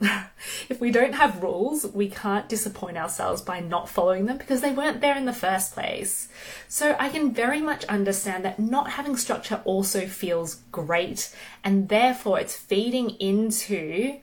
if 0.68 0.80
we 0.80 0.92
don't 0.92 1.14
have 1.14 1.42
rules, 1.42 1.84
we 1.86 2.08
can't 2.08 2.48
disappoint 2.48 2.96
ourselves 2.96 3.42
by 3.42 3.58
not 3.58 3.88
following 3.88 4.26
them 4.26 4.38
because 4.38 4.60
they 4.60 4.72
weren't 4.72 5.00
there 5.00 5.16
in 5.16 5.24
the 5.24 5.32
first 5.32 5.72
place. 5.72 6.28
So 6.68 6.94
I 7.00 7.08
can 7.08 7.34
very 7.34 7.60
much 7.60 7.84
understand 7.86 8.44
that 8.44 8.60
not 8.60 8.90
having 8.90 9.16
structure 9.16 9.60
also 9.64 10.06
feels 10.06 10.56
great, 10.70 11.34
and 11.64 11.88
therefore 11.88 12.38
it's 12.38 12.56
feeding 12.56 13.10
into 13.18 14.20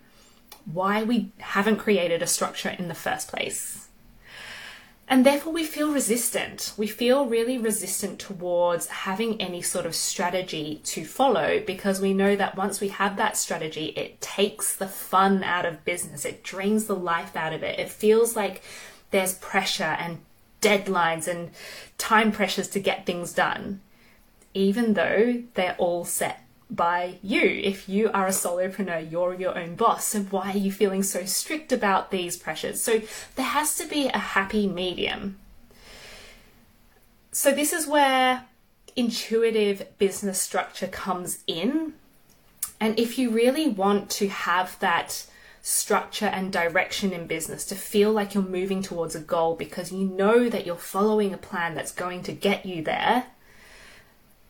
why 0.66 1.04
we 1.04 1.32
haven't 1.38 1.78
created 1.78 2.22
a 2.22 2.28
structure 2.28 2.70
in 2.70 2.88
the 2.88 2.96
first 2.96 3.28
place. 3.28 3.88
And 5.08 5.24
therefore, 5.24 5.54
we 5.54 5.64
feel 5.64 5.94
resistant. 5.94 6.74
We 6.78 6.88
feel 6.88 7.28
really 7.28 7.60
resistant 7.60 8.18
towards 8.18 8.88
having 8.88 9.40
any 9.40 9.62
sort 9.62 9.86
of 9.86 9.94
strategy 9.94 10.82
to 10.86 11.06
follow 11.06 11.60
because 11.60 12.02
we 12.02 12.14
know 12.14 12.36
that 12.36 12.58
once 12.58 12.82
we 12.82 12.88
have 12.90 13.16
that 13.18 13.38
strategy, 13.38 13.88
it 13.96 14.20
takes 14.20 14.76
the 14.76 14.88
fun 14.88 15.44
out 15.44 15.66
of 15.66 15.86
business, 15.86 16.26
it 16.26 16.44
drains 16.44 16.86
the 16.86 16.96
life 16.96 17.36
out 17.36 17.54
of 17.54 17.62
it. 17.62 17.80
It 17.80 17.90
feels 17.90 18.36
like 18.36 18.64
there's 19.12 19.36
pressure 19.36 19.84
and 19.84 20.20
deadlines 20.60 21.28
and 21.28 21.52
time 22.00 22.32
pressures 22.32 22.70
to 22.70 22.80
get 22.80 23.06
things 23.06 23.32
done, 23.32 23.82
even 24.56 24.96
though 24.96 25.44
they're 25.54 25.76
all 25.78 26.04
set 26.04 26.45
by 26.70 27.20
you. 27.22 27.42
If 27.42 27.88
you 27.88 28.10
are 28.12 28.28
a 28.28 28.32
solopreneur, 28.32 29.10
you're 29.12 29.34
your 29.34 29.58
own 29.58 29.76
boss. 29.76 30.08
So 30.08 30.22
why 30.22 30.52
are 30.52 30.58
you 30.58 30.72
feeling 30.72 31.04
so 31.04 31.26
strict 31.26 31.72
about 31.72 32.12
these 32.12 32.38
pressures? 32.38 32.82
So 32.82 33.02
there 33.36 33.46
has 33.46 33.76
to 33.78 33.86
be 33.86 34.08
a 34.08 34.18
happy 34.18 34.68
medium. 34.68 35.38
So 37.32 37.52
this 37.52 37.74
is 37.74 37.88
where 37.88 38.46
intuitive 38.96 39.98
business 39.98 40.42
structure 40.42 40.88
comes 40.88 41.40
in. 41.48 41.94
And 42.80 42.98
if 43.00 43.18
you 43.18 43.30
really 43.30 43.68
want 43.68 44.10
to 44.12 44.28
have 44.28 44.80
that 44.80 45.26
structure 45.62 46.28
and 46.28 46.54
direction 46.54 47.12
in 47.12 47.26
business 47.26 47.66
to 47.66 47.76
feel 47.76 48.12
like 48.12 48.34
you're 48.34 48.44
moving 48.44 48.82
towards 48.82 49.16
a 49.16 49.20
goal 49.20 49.56
because 49.56 49.92
you 49.92 50.06
know 50.06 50.48
that 50.48 50.66
you're 50.66 50.76
following 50.76 51.34
a 51.34 51.38
plan 51.38 51.74
that's 51.74 51.92
going 51.92 52.22
to 52.22 52.32
get 52.32 52.66
you 52.66 52.84
there, 52.84 53.26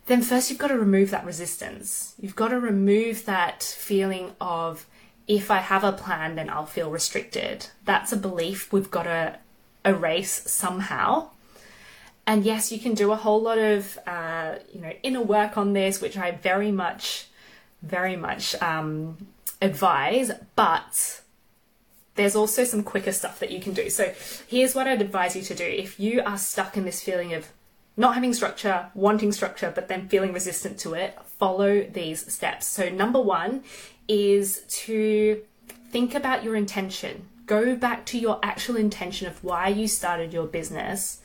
then 0.07 0.21
first 0.21 0.49
you've 0.49 0.59
got 0.59 0.67
to 0.67 0.77
remove 0.77 1.09
that 1.11 1.25
resistance. 1.25 2.13
You've 2.19 2.35
got 2.35 2.49
to 2.49 2.59
remove 2.59 3.25
that 3.25 3.63
feeling 3.63 4.35
of 4.39 4.85
if 5.27 5.49
I 5.49 5.57
have 5.57 5.83
a 5.83 5.91
plan, 5.91 6.35
then 6.35 6.49
I'll 6.49 6.67
feel 6.67 6.91
restricted. 6.91 7.67
That's 7.85 8.11
a 8.11 8.17
belief 8.17 8.71
we've 8.71 8.91
got 8.91 9.03
to 9.03 9.39
erase 9.83 10.49
somehow. 10.51 11.29
And 12.27 12.43
yes, 12.43 12.71
you 12.71 12.79
can 12.79 12.93
do 12.93 13.11
a 13.11 13.15
whole 13.15 13.41
lot 13.41 13.57
of 13.57 13.97
uh, 14.07 14.55
you 14.71 14.81
know 14.81 14.91
inner 15.03 15.21
work 15.21 15.57
on 15.57 15.73
this, 15.73 16.01
which 16.01 16.17
I 16.17 16.31
very 16.31 16.71
much, 16.71 17.27
very 17.81 18.15
much 18.15 18.55
um, 18.61 19.27
advise. 19.61 20.31
But 20.55 21.21
there's 22.15 22.35
also 22.35 22.63
some 22.63 22.83
quicker 22.83 23.11
stuff 23.11 23.39
that 23.39 23.51
you 23.51 23.59
can 23.59 23.73
do. 23.73 23.89
So 23.89 24.13
here's 24.47 24.73
what 24.73 24.87
I'd 24.87 25.01
advise 25.01 25.35
you 25.35 25.43
to 25.43 25.55
do 25.55 25.65
if 25.65 25.99
you 25.99 26.21
are 26.21 26.37
stuck 26.37 26.77
in 26.77 26.85
this 26.85 27.01
feeling 27.01 27.33
of 27.33 27.47
not 27.97 28.15
having 28.15 28.33
structure, 28.33 28.89
wanting 28.93 29.31
structure, 29.31 29.71
but 29.73 29.87
then 29.87 30.07
feeling 30.09 30.33
resistant 30.33 30.77
to 30.79 30.93
it, 30.93 31.17
follow 31.37 31.83
these 31.83 32.31
steps. 32.33 32.67
So, 32.67 32.89
number 32.89 33.21
one 33.21 33.63
is 34.07 34.63
to 34.67 35.41
think 35.89 36.13
about 36.13 36.43
your 36.43 36.55
intention. 36.55 37.27
Go 37.45 37.75
back 37.75 38.05
to 38.07 38.17
your 38.17 38.39
actual 38.43 38.75
intention 38.75 39.27
of 39.27 39.43
why 39.43 39.69
you 39.69 39.87
started 39.87 40.33
your 40.33 40.45
business. 40.45 41.21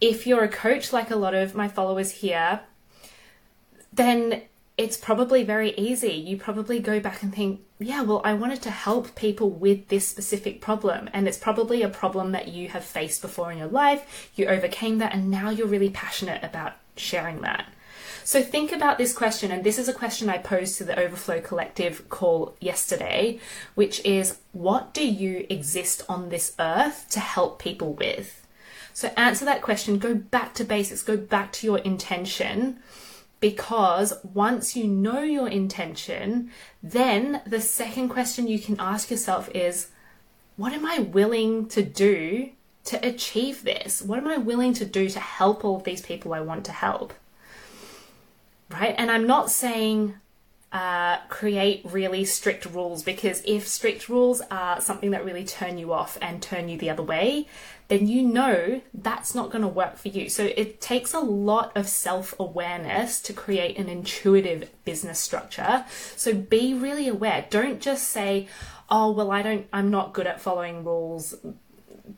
If 0.00 0.26
you're 0.26 0.44
a 0.44 0.48
coach, 0.48 0.92
like 0.92 1.10
a 1.10 1.16
lot 1.16 1.34
of 1.34 1.54
my 1.54 1.68
followers 1.68 2.10
here, 2.10 2.60
then 3.92 4.42
it's 4.78 4.96
probably 4.96 5.42
very 5.42 5.74
easy. 5.74 6.12
You 6.12 6.38
probably 6.38 6.78
go 6.78 7.00
back 7.00 7.22
and 7.22 7.34
think, 7.34 7.60
yeah, 7.80 8.02
well, 8.02 8.20
I 8.24 8.34
wanted 8.34 8.60
to 8.62 8.70
help 8.70 9.14
people 9.14 9.50
with 9.50 9.88
this 9.88 10.06
specific 10.06 10.60
problem. 10.60 11.08
And 11.12 11.26
it's 11.26 11.38
probably 11.38 11.82
a 11.82 11.88
problem 11.88 12.32
that 12.32 12.48
you 12.48 12.68
have 12.68 12.84
faced 12.84 13.22
before 13.22 13.50
in 13.50 13.58
your 13.58 13.68
life. 13.68 14.30
You 14.34 14.46
overcame 14.46 14.98
that, 14.98 15.14
and 15.14 15.30
now 15.30 15.50
you're 15.50 15.66
really 15.66 15.90
passionate 15.90 16.44
about 16.44 16.74
sharing 16.96 17.40
that. 17.40 17.66
So 18.22 18.42
think 18.42 18.70
about 18.70 18.98
this 18.98 19.14
question, 19.14 19.50
and 19.50 19.64
this 19.64 19.78
is 19.78 19.88
a 19.88 19.94
question 19.94 20.28
I 20.28 20.38
posed 20.38 20.76
to 20.78 20.84
the 20.84 20.98
Overflow 20.98 21.40
Collective 21.40 22.08
call 22.10 22.54
yesterday, 22.60 23.40
which 23.74 24.04
is 24.04 24.38
what 24.52 24.92
do 24.92 25.06
you 25.06 25.46
exist 25.48 26.04
on 26.08 26.28
this 26.28 26.54
earth 26.58 27.06
to 27.10 27.20
help 27.20 27.58
people 27.58 27.94
with? 27.94 28.46
So 28.92 29.10
answer 29.16 29.44
that 29.46 29.62
question, 29.62 29.98
go 29.98 30.14
back 30.14 30.52
to 30.54 30.64
basics, 30.64 31.02
go 31.02 31.16
back 31.16 31.52
to 31.54 31.66
your 31.66 31.78
intention 31.78 32.80
because 33.40 34.12
once 34.22 34.76
you 34.76 34.86
know 34.86 35.22
your 35.22 35.48
intention, 35.48 36.50
then 36.82 37.40
the 37.46 37.60
second 37.60 38.10
question 38.10 38.46
you 38.46 38.58
can 38.58 38.76
ask 38.78 39.10
yourself 39.10 39.48
is 39.54 39.88
what 40.56 40.74
am 40.74 40.84
I 40.84 40.98
willing 40.98 41.68
to 41.68 41.82
do 41.82 42.50
to 42.84 43.06
achieve 43.06 43.64
this? 43.64 44.02
What 44.02 44.18
am 44.18 44.28
I 44.28 44.36
willing 44.36 44.74
to 44.74 44.84
do 44.84 45.08
to 45.08 45.20
help 45.20 45.64
all 45.64 45.76
of 45.76 45.84
these 45.84 46.02
people 46.02 46.34
I 46.34 46.40
want 46.40 46.66
to 46.66 46.72
help? 46.72 47.14
Right? 48.70 48.94
And 48.98 49.10
I'm 49.10 49.26
not 49.26 49.50
saying 49.50 50.14
uh, 50.72 51.18
create 51.28 51.82
really 51.84 52.24
strict 52.24 52.64
rules 52.66 53.02
because 53.02 53.42
if 53.44 53.66
strict 53.66 54.08
rules 54.08 54.40
are 54.52 54.80
something 54.80 55.10
that 55.10 55.24
really 55.24 55.44
turn 55.44 55.78
you 55.78 55.92
off 55.92 56.16
and 56.22 56.40
turn 56.40 56.68
you 56.68 56.78
the 56.78 56.88
other 56.88 57.02
way, 57.02 57.48
then 57.88 58.06
you 58.06 58.22
know 58.22 58.80
that's 58.94 59.34
not 59.34 59.50
going 59.50 59.62
to 59.62 59.68
work 59.68 59.96
for 59.96 60.08
you. 60.08 60.28
So 60.28 60.44
it 60.44 60.80
takes 60.80 61.12
a 61.12 61.18
lot 61.18 61.76
of 61.76 61.88
self 61.88 62.38
awareness 62.38 63.20
to 63.22 63.32
create 63.32 63.78
an 63.78 63.88
intuitive 63.88 64.70
business 64.84 65.18
structure. 65.18 65.84
So 66.16 66.32
be 66.34 66.72
really 66.72 67.08
aware. 67.08 67.46
Don't 67.50 67.80
just 67.80 68.08
say, 68.08 68.46
oh, 68.88 69.10
well, 69.10 69.32
I 69.32 69.42
don't, 69.42 69.66
I'm 69.72 69.90
not 69.90 70.12
good 70.12 70.28
at 70.28 70.40
following 70.40 70.84
rules, 70.84 71.34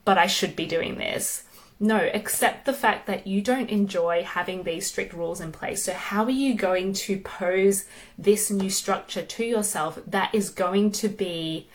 but 0.05 0.19
I 0.19 0.27
should 0.27 0.55
be 0.55 0.67
doing 0.67 0.99
this. 0.99 1.45
No, 1.83 2.09
accept 2.15 2.65
the 2.65 2.73
fact 2.73 3.09
that 3.09 3.27
you 3.27 3.41
don't 3.41 3.69
enjoy 3.69 4.23
having 4.23 4.63
these 4.63 4.87
strict 4.87 5.13
rules 5.13 5.41
in 5.41 5.51
place. 5.51 5.83
So, 5.83 5.93
how 5.93 6.23
are 6.23 6.31
you 6.31 6.55
going 6.55 6.93
to 6.93 7.19
pose 7.19 7.87
this 8.17 8.53
new 8.53 8.71
structure 8.71 9.23
to 9.23 9.45
yourself 9.45 9.99
that 10.07 10.33
is 10.33 10.49
going 10.49 10.93
to 10.93 11.09
be 11.09 11.67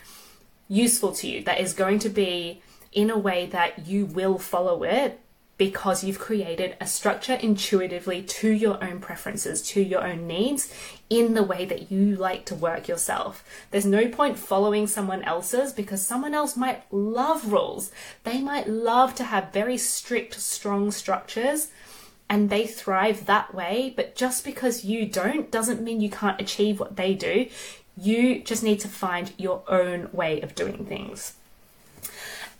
useful 0.66 1.12
to 1.12 1.28
you, 1.28 1.44
that 1.44 1.60
is 1.60 1.74
going 1.74 1.98
to 1.98 2.08
be 2.08 2.62
in 2.90 3.10
a 3.10 3.18
way 3.18 3.44
that 3.52 3.86
you 3.86 4.06
will 4.06 4.38
follow 4.38 4.82
it 4.82 5.20
because 5.58 6.04
you've 6.04 6.18
created 6.18 6.76
a 6.80 6.86
structure 6.86 7.34
intuitively 7.34 8.22
to 8.22 8.48
your 8.48 8.82
own 8.82 9.00
preferences, 9.00 9.60
to 9.60 9.82
your 9.82 10.04
own 10.04 10.26
needs, 10.26 10.72
in 11.10 11.34
the 11.34 11.42
way 11.42 11.64
that 11.64 11.90
you 11.90 12.14
like 12.14 12.46
to 12.46 12.54
work 12.54 12.88
yourself. 12.88 13.44
There's 13.70 13.84
no 13.84 14.08
point 14.08 14.38
following 14.38 14.86
someone 14.86 15.22
else's 15.24 15.72
because 15.72 16.06
someone 16.06 16.32
else 16.32 16.56
might 16.56 16.84
love 16.92 17.52
rules. 17.52 17.90
They 18.24 18.40
might 18.40 18.68
love 18.68 19.14
to 19.16 19.24
have 19.24 19.52
very 19.52 19.76
strict, 19.76 20.34
strong 20.40 20.90
structures 20.92 21.68
and 22.30 22.50
they 22.50 22.66
thrive 22.66 23.26
that 23.26 23.54
way. 23.54 23.92
But 23.96 24.14
just 24.14 24.44
because 24.44 24.84
you 24.84 25.06
don't 25.06 25.50
doesn't 25.50 25.82
mean 25.82 26.00
you 26.00 26.10
can't 26.10 26.40
achieve 26.40 26.78
what 26.78 26.96
they 26.96 27.14
do. 27.14 27.48
You 27.96 28.42
just 28.42 28.62
need 28.62 28.80
to 28.80 28.88
find 28.88 29.32
your 29.36 29.62
own 29.66 30.08
way 30.12 30.40
of 30.40 30.54
doing 30.54 30.86
things. 30.86 31.34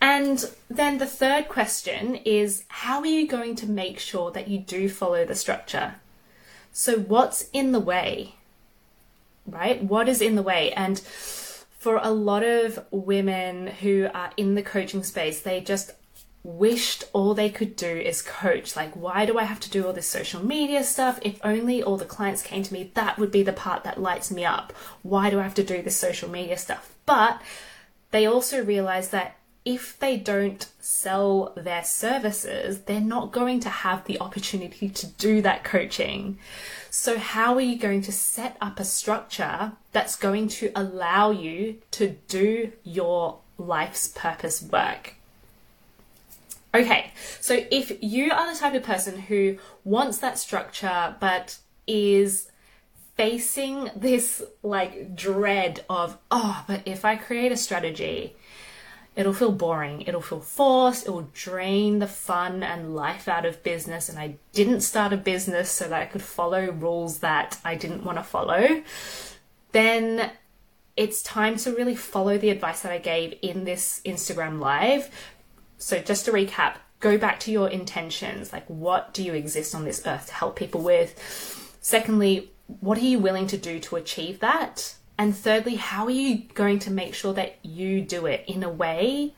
And 0.00 0.49
then 0.71 0.99
the 0.99 1.07
third 1.07 1.49
question 1.49 2.17
is 2.17 2.64
how 2.69 3.00
are 3.00 3.07
you 3.07 3.26
going 3.26 3.57
to 3.57 3.69
make 3.69 3.99
sure 3.99 4.31
that 4.31 4.49
you 4.49 4.59
do 4.59 4.88
follow 4.88 5.25
the 5.25 5.35
structure? 5.35 5.97
So, 6.73 6.99
what's 6.99 7.49
in 7.52 7.73
the 7.73 7.81
way? 7.81 8.37
Right? 9.47 9.83
What 9.83 10.09
is 10.09 10.21
in 10.21 10.37
the 10.37 10.43
way? 10.43 10.73
And 10.73 10.99
for 11.00 12.00
a 12.02 12.11
lot 12.11 12.43
of 12.43 12.85
women 12.90 13.69
who 13.69 14.09
are 14.12 14.31
in 14.37 14.55
the 14.55 14.62
coaching 14.62 15.02
space, 15.02 15.40
they 15.40 15.61
just 15.61 15.93
wished 16.45 17.05
all 17.12 17.35
they 17.35 17.50
could 17.50 17.76
do 17.76 17.87
is 17.87 18.23
coach. 18.23 18.76
Like, 18.76 18.95
why 18.95 19.26
do 19.26 19.38
I 19.38 19.45
have 19.45 19.61
to 19.61 19.71
do 19.71 19.87
all 19.87 19.93
this 19.93 20.09
social 20.09 20.45
media 20.45 20.85
stuff? 20.85 21.19
If 21.23 21.40
only 21.43 21.83
all 21.83 21.97
the 21.97 22.05
clients 22.05 22.43
came 22.43 22.62
to 22.62 22.73
me, 22.73 22.90
that 22.95 23.19
would 23.19 23.31
be 23.31 23.43
the 23.43 23.52
part 23.52 23.85
that 23.85 24.00
lights 24.00 24.31
me 24.31 24.45
up. 24.45 24.73
Why 25.02 25.31
do 25.31 25.40
I 25.40 25.43
have 25.43 25.55
to 25.55 25.64
do 25.64 25.83
this 25.83 25.97
social 25.97 26.31
media 26.31 26.57
stuff? 26.57 26.95
But 27.07 27.40
they 28.11 28.26
also 28.26 28.64
realize 28.64 29.09
that 29.11 29.38
if 29.69 29.99
they 29.99 30.17
don't 30.17 30.67
sell 30.81 31.53
their 31.55 31.85
services, 31.85 32.81
they're 32.87 33.03
not 33.03 33.31
going 33.31 33.61
to 33.61 33.69
have 33.69 34.03
the 34.07 34.19
opportunity 34.19 34.89
to 34.89 35.07
do 35.07 35.43
that 35.43 35.63
coaching. 35.63 36.39
So, 36.89 37.19
how 37.19 37.53
are 37.53 37.61
you 37.61 37.79
going 37.79 38.01
to 38.03 38.13
set 38.13 38.57
up 38.63 38.81
a 38.81 38.85
structure 38.85 39.73
that's 39.93 40.17
going 40.17 40.49
to 40.49 40.73
allow 40.75 41.33
you 41.33 41.83
to 41.91 42.17
do 42.29 42.73
your 42.83 43.41
life's 43.59 44.09
purpose 44.09 44.63
work? 44.63 45.17
Okay, 46.75 47.13
so 47.39 47.63
if 47.71 48.03
you 48.03 48.33
are 48.33 48.51
the 48.51 48.59
type 48.59 48.73
of 48.73 48.83
person 48.83 49.19
who 49.19 49.59
wants 49.85 50.17
that 50.19 50.39
structure 50.39 51.15
but 51.21 51.59
is 51.87 52.51
facing 53.17 53.91
this 53.95 54.43
like 54.63 55.15
dread 55.15 55.85
of, 55.91 56.17
oh, 56.31 56.65
but 56.67 56.81
if 56.87 57.05
I 57.05 57.17
create 57.17 57.53
a 57.53 57.57
strategy, 57.59 58.35
It'll 59.19 59.33
feel 59.33 59.51
boring. 59.51 60.03
It'll 60.03 60.21
feel 60.21 60.41
forced. 60.41 61.09
It 61.09 61.11
will 61.11 61.29
drain 61.35 61.99
the 61.99 62.07
fun 62.07 62.63
and 62.63 62.95
life 62.95 63.27
out 63.27 63.45
of 63.45 63.65
business. 63.65 64.09
And 64.09 64.17
I 64.17 64.37
didn't 64.53 64.83
start 64.83 65.13
a 65.13 65.17
business 65.17 65.73
so 65.73 65.89
that 65.89 66.01
I 66.01 66.07
could 66.07 66.23
follow 66.23 66.71
rules 66.71 67.19
that 67.19 67.59
I 67.65 67.75
didn't 67.75 68.05
want 68.05 68.19
to 68.19 68.23
follow. 68.23 68.85
Then 69.73 70.31
it's 70.97 71.21
time 71.21 71.57
to 71.57 71.75
really 71.75 71.97
follow 71.97 72.39
the 72.39 72.51
advice 72.51 72.83
that 72.83 72.93
I 72.93 72.99
gave 72.99 73.37
in 73.43 73.65
this 73.65 74.01
Instagram 74.05 74.61
live. 74.61 75.11
So, 75.79 75.99
just 75.99 76.25
to 76.27 76.33
recap, 76.33 76.77
go 77.01 77.19
back 77.19 77.41
to 77.41 77.51
your 77.51 77.69
intentions. 77.69 78.53
Like, 78.53 78.67
what 78.69 79.15
do 79.15 79.25
you 79.25 79.35
exist 79.35 79.75
on 79.75 79.85
this 79.85 80.01
earth 80.07 80.29
to 80.29 80.35
help 80.35 80.55
people 80.55 80.83
with? 80.83 81.77
Secondly, 81.81 82.53
what 82.81 82.99
are 82.99 83.05
you 83.05 83.19
willing 83.19 83.49
to 83.49 83.57
do 83.57 83.81
to 83.81 83.97
achieve 83.97 84.39
that? 84.39 84.95
And 85.19 85.37
thirdly, 85.37 85.75
how 85.75 86.05
are 86.05 86.11
you 86.11 86.45
going 86.55 86.79
to 86.81 86.93
make 86.93 87.13
sure 87.13 87.35
that 87.35 87.59
you 87.63 88.01
do 88.01 88.27
it 88.27 88.45
in 88.47 88.63
a 88.63 88.69
way 88.69 89.35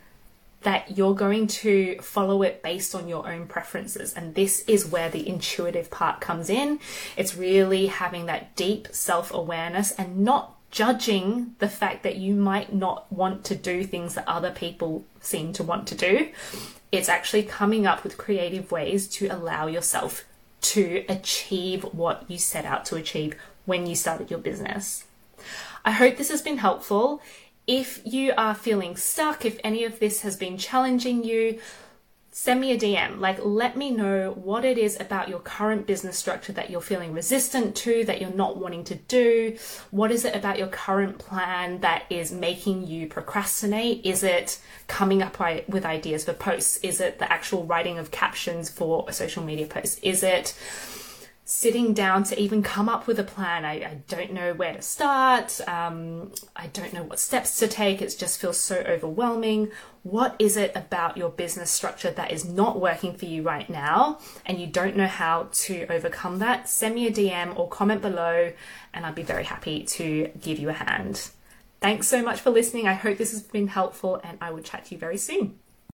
that 0.62 0.96
you're 0.96 1.14
going 1.14 1.46
to 1.46 1.98
follow 2.00 2.42
it 2.42 2.62
based 2.62 2.94
on 2.94 3.08
your 3.08 3.28
own 3.28 3.46
preferences. 3.46 4.12
And 4.12 4.34
this 4.34 4.62
is 4.66 4.86
where 4.86 5.08
the 5.08 5.26
intuitive 5.26 5.90
part 5.90 6.20
comes 6.20 6.50
in. 6.50 6.80
It's 7.16 7.36
really 7.36 7.86
having 7.86 8.26
that 8.26 8.54
deep 8.56 8.88
self 8.90 9.32
awareness 9.32 9.92
and 9.92 10.18
not 10.18 10.56
judging 10.70 11.54
the 11.58 11.68
fact 11.68 12.02
that 12.02 12.16
you 12.16 12.34
might 12.34 12.72
not 12.72 13.10
want 13.12 13.44
to 13.44 13.56
do 13.56 13.84
things 13.84 14.14
that 14.14 14.28
other 14.28 14.50
people 14.50 15.04
seem 15.20 15.52
to 15.54 15.64
want 15.64 15.88
to 15.88 15.94
do. 15.94 16.28
It's 16.92 17.08
actually 17.08 17.44
coming 17.44 17.86
up 17.86 18.04
with 18.04 18.18
creative 18.18 18.70
ways 18.70 19.08
to 19.08 19.28
allow 19.28 19.66
yourself 19.66 20.24
to 20.60 21.04
achieve 21.08 21.82
what 21.84 22.24
you 22.28 22.38
set 22.38 22.64
out 22.64 22.84
to 22.86 22.96
achieve 22.96 23.34
when 23.64 23.86
you 23.86 23.94
started 23.94 24.30
your 24.30 24.40
business. 24.40 25.04
I 25.84 25.92
hope 25.92 26.16
this 26.16 26.30
has 26.30 26.42
been 26.42 26.58
helpful. 26.58 27.22
If 27.66 28.00
you 28.04 28.32
are 28.36 28.54
feeling 28.54 28.96
stuck, 28.96 29.44
if 29.44 29.58
any 29.62 29.84
of 29.84 30.00
this 30.00 30.22
has 30.22 30.36
been 30.36 30.58
challenging 30.58 31.24
you, 31.24 31.60
send 32.32 32.60
me 32.60 32.72
a 32.72 32.78
DM. 32.78 33.18
Like, 33.18 33.38
let 33.44 33.76
me 33.76 33.90
know 33.90 34.32
what 34.32 34.64
it 34.64 34.78
is 34.78 34.98
about 35.00 35.28
your 35.28 35.40
current 35.40 35.86
business 35.86 36.16
structure 36.16 36.52
that 36.52 36.70
you're 36.70 36.80
feeling 36.80 37.12
resistant 37.12 37.74
to, 37.76 38.04
that 38.04 38.20
you're 38.20 38.32
not 38.32 38.56
wanting 38.56 38.84
to 38.84 38.94
do. 38.94 39.56
What 39.90 40.10
is 40.10 40.24
it 40.24 40.34
about 40.34 40.58
your 40.58 40.68
current 40.68 41.18
plan 41.18 41.80
that 41.80 42.04
is 42.08 42.30
making 42.30 42.86
you 42.86 43.08
procrastinate? 43.08 44.04
Is 44.04 44.22
it 44.22 44.60
coming 44.86 45.22
up 45.22 45.38
with 45.68 45.84
ideas 45.84 46.24
for 46.24 46.32
posts? 46.32 46.76
Is 46.78 47.00
it 47.00 47.18
the 47.18 47.30
actual 47.30 47.64
writing 47.64 47.98
of 47.98 48.10
captions 48.10 48.70
for 48.70 49.04
a 49.08 49.12
social 49.12 49.42
media 49.42 49.66
post? 49.66 49.98
Is 50.02 50.22
it 50.22 50.56
sitting 51.50 51.92
down 51.92 52.22
to 52.22 52.40
even 52.40 52.62
come 52.62 52.88
up 52.88 53.08
with 53.08 53.18
a 53.18 53.24
plan. 53.24 53.64
I, 53.64 53.72
I 53.72 54.00
don't 54.06 54.32
know 54.32 54.54
where 54.54 54.72
to 54.72 54.80
start. 54.80 55.60
Um, 55.66 56.30
I 56.54 56.68
don't 56.68 56.92
know 56.92 57.02
what 57.02 57.18
steps 57.18 57.58
to 57.58 57.66
take. 57.66 58.00
It 58.00 58.14
just 58.16 58.40
feels 58.40 58.56
so 58.56 58.76
overwhelming. 58.76 59.72
What 60.04 60.36
is 60.38 60.56
it 60.56 60.70
about 60.76 61.16
your 61.16 61.28
business 61.28 61.68
structure 61.68 62.12
that 62.12 62.30
is 62.30 62.44
not 62.44 62.80
working 62.80 63.16
for 63.16 63.24
you 63.24 63.42
right 63.42 63.68
now 63.68 64.20
and 64.46 64.60
you 64.60 64.68
don't 64.68 64.96
know 64.96 65.08
how 65.08 65.48
to 65.52 65.86
overcome 65.90 66.38
that? 66.38 66.68
Send 66.68 66.94
me 66.94 67.08
a 67.08 67.10
DM 67.10 67.58
or 67.58 67.68
comment 67.68 68.00
below, 68.00 68.52
and 68.94 69.04
I'd 69.04 69.16
be 69.16 69.24
very 69.24 69.44
happy 69.44 69.82
to 69.82 70.30
give 70.40 70.60
you 70.60 70.68
a 70.68 70.74
hand. 70.74 71.30
Thanks 71.80 72.06
so 72.06 72.22
much 72.22 72.40
for 72.40 72.50
listening. 72.50 72.86
I 72.86 72.92
hope 72.92 73.18
this 73.18 73.32
has 73.32 73.42
been 73.42 73.66
helpful, 73.66 74.20
and 74.22 74.38
I 74.40 74.52
will 74.52 74.62
chat 74.62 74.84
to 74.86 74.94
you 74.94 75.00
very 75.00 75.16
soon. 75.16 75.59